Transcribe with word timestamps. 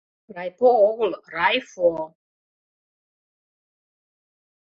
—Райпо 0.35 0.67
огыл, 0.89 1.11
райфо. 1.35 1.89